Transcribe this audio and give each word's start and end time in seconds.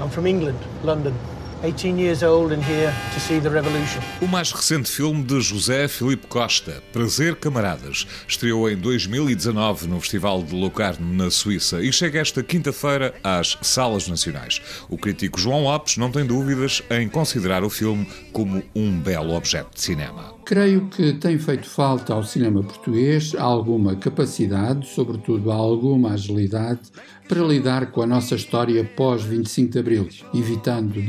I'm 0.00 0.10
from 0.10 0.26
England, 0.26 0.58
London. 0.82 1.31
18 1.62 1.96
years 1.96 2.22
old 2.24 2.52
and 2.52 2.60
here 2.60 2.92
to 3.14 3.20
see 3.20 3.40
the 3.40 3.48
revolution. 3.48 4.00
O 4.20 4.26
mais 4.26 4.50
recente 4.50 4.90
filme 4.90 5.22
de 5.22 5.40
José 5.40 5.86
Filipe 5.86 6.26
Costa, 6.26 6.82
Prazer 6.92 7.36
Camaradas, 7.36 8.06
estreou 8.26 8.68
em 8.68 8.76
2019 8.76 9.86
no 9.86 10.00
Festival 10.00 10.42
de 10.42 10.54
Locarno, 10.54 11.14
na 11.14 11.30
Suíça, 11.30 11.80
e 11.80 11.92
chega 11.92 12.18
esta 12.18 12.42
quinta-feira 12.42 13.14
às 13.22 13.56
salas 13.62 14.08
nacionais. 14.08 14.60
O 14.88 14.98
crítico 14.98 15.38
João 15.38 15.62
Lopes 15.62 15.96
não 15.96 16.10
tem 16.10 16.26
dúvidas 16.26 16.82
em 16.90 17.08
considerar 17.08 17.62
o 17.62 17.70
filme 17.70 18.08
como 18.32 18.62
um 18.74 18.98
belo 18.98 19.34
objeto 19.34 19.74
de 19.74 19.80
cinema. 19.80 20.34
Creio 20.44 20.88
que 20.88 21.12
tem 21.12 21.38
feito 21.38 21.68
falta 21.68 22.12
ao 22.12 22.24
cinema 22.24 22.62
português 22.64 23.32
alguma 23.36 23.94
capacidade, 23.94 24.88
sobretudo 24.88 25.52
alguma 25.52 26.14
agilidade, 26.14 26.80
para 27.28 27.40
lidar 27.40 27.92
com 27.92 28.02
a 28.02 28.06
nossa 28.06 28.34
história 28.34 28.84
pós 28.84 29.22
25 29.22 29.72
de 29.72 29.78
Abril, 29.78 30.08
evitando 30.34 31.00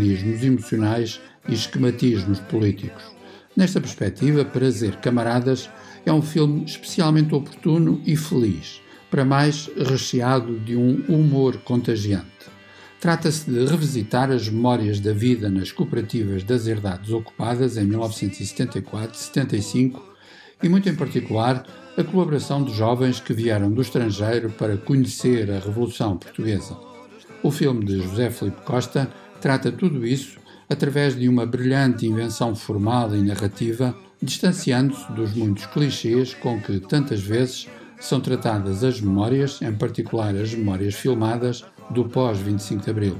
determinismos 0.00 0.42
emocionais 0.42 1.20
e 1.48 1.54
esquematismos 1.54 2.40
políticos. 2.40 3.02
Nesta 3.56 3.80
perspectiva, 3.80 4.44
Prazer 4.44 4.96
Camaradas 4.96 5.70
é 6.06 6.12
um 6.12 6.22
filme 6.22 6.64
especialmente 6.64 7.34
oportuno 7.34 8.00
e 8.06 8.16
feliz, 8.16 8.80
para 9.10 9.24
mais 9.24 9.68
recheado 9.76 10.60
de 10.60 10.76
um 10.76 11.02
humor 11.08 11.56
contagiante. 11.58 12.30
Trata-se 13.00 13.50
de 13.50 13.66
revisitar 13.66 14.30
as 14.30 14.48
memórias 14.48 15.00
da 15.00 15.12
vida 15.12 15.50
nas 15.50 15.72
cooperativas 15.72 16.44
das 16.44 16.66
herdades 16.66 17.10
ocupadas 17.10 17.76
em 17.76 17.86
1974-75 17.88 20.00
e, 20.62 20.68
muito 20.68 20.88
em 20.88 20.94
particular, 20.94 21.66
a 21.96 22.04
colaboração 22.04 22.62
de 22.62 22.72
jovens 22.74 23.18
que 23.18 23.32
vieram 23.32 23.68
do 23.70 23.82
estrangeiro 23.82 24.50
para 24.50 24.76
conhecer 24.76 25.50
a 25.50 25.58
Revolução 25.58 26.18
Portuguesa. 26.18 26.78
O 27.42 27.50
filme 27.50 27.86
de 27.86 28.02
José 28.02 28.28
Felipe 28.30 28.60
Costa 28.62 29.10
trata 29.40 29.72
tudo 29.72 30.06
isso 30.06 30.38
através 30.68 31.18
de 31.18 31.28
uma 31.28 31.44
brilhante 31.44 32.06
invenção 32.06 32.54
formal 32.54 33.14
e 33.14 33.22
narrativa, 33.22 33.96
distanciando-se 34.22 35.10
dos 35.12 35.34
muitos 35.34 35.66
clichês 35.66 36.32
com 36.34 36.60
que 36.60 36.78
tantas 36.78 37.20
vezes 37.20 37.68
são 37.98 38.20
tratadas 38.20 38.84
as 38.84 39.00
memórias, 39.00 39.60
em 39.60 39.72
particular 39.72 40.34
as 40.36 40.54
memórias 40.54 40.94
filmadas, 40.94 41.64
do 41.90 42.04
pós-25 42.04 42.84
de 42.84 42.90
Abril. 42.90 43.16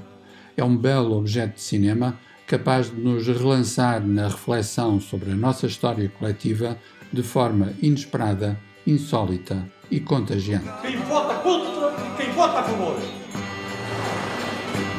É 0.56 0.62
um 0.62 0.76
belo 0.76 1.16
objeto 1.16 1.54
de 1.54 1.60
cinema 1.60 2.16
capaz 2.46 2.90
de 2.90 3.00
nos 3.00 3.26
relançar 3.26 4.04
na 4.04 4.28
reflexão 4.28 5.00
sobre 5.00 5.32
a 5.32 5.34
nossa 5.34 5.66
história 5.66 6.08
coletiva 6.18 6.76
de 7.12 7.22
forma 7.22 7.72
inesperada, 7.82 8.58
insólita 8.86 9.66
e 9.90 10.00
contagiante. 10.00 10.68
Quem 10.82 10.96
vota 10.98 11.34
contra 11.34 11.70
quem 12.16 12.30
vota 12.32 12.60
a 12.60 12.62
favor. 12.62 13.19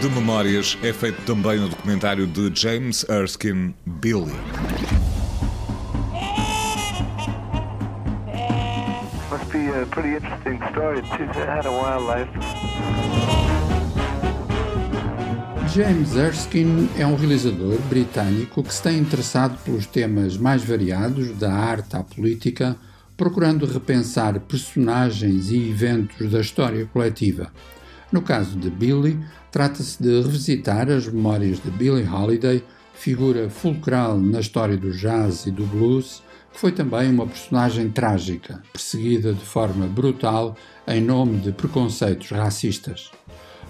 De 0.02 0.10
memórias 0.10 0.78
é 0.84 0.92
feito 0.92 1.22
também 1.24 1.64
o 1.64 1.68
documentário 1.68 2.28
de 2.28 2.52
James 2.54 3.06
Erskine 3.10 3.76
Billy. 3.86 4.34
Must 9.30 9.52
be 9.52 9.70
a 9.70 9.86
pretty 9.88 10.16
interesting 10.16 10.60
story. 10.72 11.02
She's 11.04 11.36
had 11.36 11.66
a 11.66 11.72
wild 11.72 12.06
life. 12.08 12.30
James 15.74 16.16
Erskine 16.18 16.90
é 16.98 17.08
um 17.08 17.16
realizador 17.16 17.80
britânico 17.90 18.62
que 18.62 18.74
se 18.74 18.84
tem 18.84 18.98
interessado 18.98 19.58
pelos 19.64 19.86
temas 19.86 20.36
mais 20.36 20.64
variados, 20.64 21.30
da 21.38 21.54
arte 21.54 21.96
à 21.96 22.04
política, 22.04 22.76
procurando 23.16 23.66
repensar 23.66 24.38
personagens 24.42 25.50
e 25.50 25.70
eventos 25.70 26.30
da 26.30 26.42
história 26.42 26.86
coletiva. 26.88 27.52
No 28.12 28.22
caso 28.22 28.58
de 28.58 28.70
Billy, 28.70 29.18
trata-se 29.52 30.04
de 30.04 30.22
revisitar 30.22 30.90
as 30.90 31.08
memórias 31.08 31.64
de 31.64 31.72
Billie 31.72 32.06
Holiday, 32.06 32.62
figura 32.94 33.50
fulcral 33.50 34.18
na 34.18 34.42
história 34.42 34.76
do 34.76 34.92
jazz 34.92 35.46
e 35.46 35.52
do 35.52 35.66
blues, 35.66 36.22
que 36.52 36.60
foi 36.60 36.74
também 36.74 37.10
uma 37.10 37.26
personagem 37.26 37.90
trágica, 37.90 38.62
perseguida 38.74 39.34
de 39.34 39.46
forma 39.46 39.88
brutal 39.88 40.58
em 40.86 41.00
nome 41.00 41.40
de 41.40 41.54
preconceitos 41.54 42.30
racistas. 42.32 43.12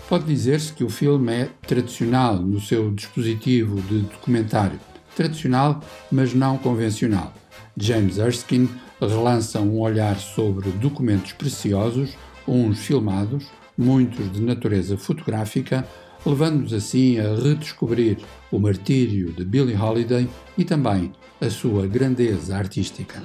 Pode 0.09 0.25
dizer-se 0.25 0.73
que 0.73 0.83
o 0.83 0.89
filme 0.89 1.31
é 1.31 1.49
tradicional 1.67 2.37
no 2.37 2.59
seu 2.59 2.89
dispositivo 2.91 3.79
de 3.81 3.99
documentário. 3.99 4.79
Tradicional, 5.15 5.81
mas 6.11 6.33
não 6.33 6.57
convencional. 6.57 7.31
James 7.77 8.17
Erskine 8.17 8.69
relança 8.99 9.59
um 9.59 9.79
olhar 9.79 10.17
sobre 10.17 10.71
documentos 10.71 11.31
preciosos, 11.33 12.17
uns 12.47 12.79
filmados, 12.79 13.45
muitos 13.77 14.31
de 14.31 14.41
natureza 14.41 14.97
fotográfica, 14.97 15.87
levando-nos 16.25 16.73
assim 16.73 17.19
a 17.19 17.35
redescobrir 17.35 18.17
o 18.51 18.59
martírio 18.59 19.31
de 19.33 19.43
Billie 19.43 19.75
Holiday 19.75 20.27
e 20.57 20.63
também 20.63 21.11
a 21.39 21.49
sua 21.49 21.87
grandeza 21.87 22.55
artística. 22.55 23.21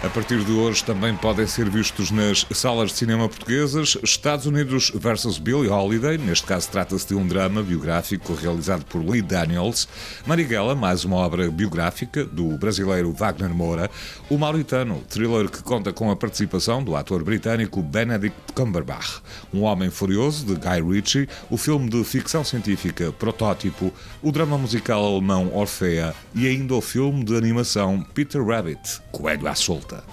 A 0.00 0.08
partir 0.08 0.44
de 0.44 0.52
hoje 0.52 0.84
também 0.84 1.16
podem 1.16 1.44
ser 1.44 1.68
vistos 1.68 2.12
nas 2.12 2.46
salas 2.52 2.92
de 2.92 2.98
cinema 2.98 3.28
portuguesas 3.28 3.98
Estados 4.00 4.46
Unidos 4.46 4.92
vs 4.94 5.38
Billie 5.38 5.68
Holiday, 5.68 6.16
neste 6.16 6.46
caso 6.46 6.68
trata-se 6.70 7.08
de 7.08 7.16
um 7.16 7.26
drama 7.26 7.64
biográfico 7.64 8.32
realizado 8.32 8.84
por 8.84 9.04
Lee 9.04 9.20
Daniels, 9.20 9.88
Marighella, 10.24 10.76
mais 10.76 11.04
uma 11.04 11.16
obra 11.16 11.50
biográfica 11.50 12.24
do 12.24 12.56
brasileiro 12.56 13.12
Wagner 13.12 13.52
Moura, 13.52 13.90
O 14.30 14.38
Mauritano, 14.38 15.02
thriller 15.08 15.50
que 15.50 15.64
conta 15.64 15.92
com 15.92 16.12
a 16.12 16.16
participação 16.16 16.80
do 16.80 16.94
ator 16.94 17.24
britânico 17.24 17.82
Benedict 17.82 18.36
Cumberbatch, 18.54 19.20
Um 19.52 19.62
Homem 19.62 19.90
Furioso, 19.90 20.46
de 20.46 20.54
Guy 20.54 20.94
Ritchie, 20.94 21.28
o 21.50 21.56
filme 21.56 21.90
de 21.90 22.04
ficção 22.04 22.44
científica 22.44 23.10
Protótipo, 23.10 23.92
o 24.22 24.30
drama 24.30 24.56
musical 24.56 25.04
alemão 25.04 25.52
Orfea 25.52 26.14
e 26.36 26.46
ainda 26.46 26.74
o 26.74 26.80
filme 26.80 27.24
de 27.24 27.36
animação 27.36 28.00
Peter 28.14 28.46
Rabbit, 28.46 29.00
Coelho 29.10 29.48
à 29.48 29.56
Solta. 29.56 29.87
Крафта. 29.88 30.04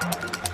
Thank 0.00 0.46
you 0.46 0.51